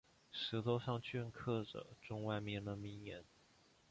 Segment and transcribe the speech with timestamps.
[0.31, 3.23] 石头上镌刻着中外名人名言。